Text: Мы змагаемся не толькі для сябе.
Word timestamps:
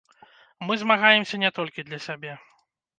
Мы 0.69 0.73
змагаемся 0.83 1.43
не 1.47 1.55
толькі 1.61 1.87
для 1.91 2.05
сябе. 2.11 2.33